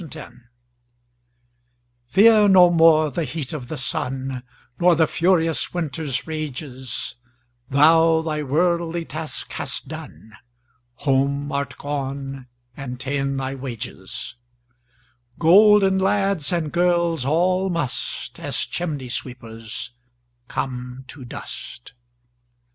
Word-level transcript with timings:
Fidele 0.01 0.39
FEAR 2.07 2.49
no 2.49 2.71
more 2.71 3.11
the 3.11 3.23
heat 3.23 3.53
o' 3.53 3.59
the 3.59 3.77
sunNor 3.77 4.95
the 4.97 5.05
furious 5.05 5.75
winter's 5.75 6.25
rages; 6.25 7.17
Thou 7.69 8.23
thy 8.23 8.41
worldly 8.41 9.05
task 9.05 9.53
hast 9.53 9.87
done, 9.87 10.35
Home 11.05 11.51
art 11.51 11.77
gone 11.77 12.47
and 12.75 12.99
ta'en 12.99 13.37
thy 13.37 13.53
wages:Golden 13.53 15.99
lads 15.99 16.51
and 16.51 16.71
girls 16.71 17.23
all 17.23 17.69
must, 17.69 18.39
As 18.39 18.57
chimney 18.65 19.07
sweepers, 19.07 19.91
come 20.47 21.03
to 21.09 21.23
dust. 21.25 21.93